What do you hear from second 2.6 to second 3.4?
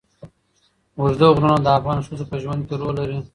کې رول لري.